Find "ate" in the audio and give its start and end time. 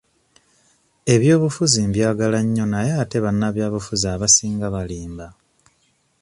3.03-3.17